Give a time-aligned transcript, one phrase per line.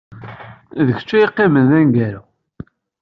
[0.85, 2.21] D kečč ay yeqqimen d aneggaru.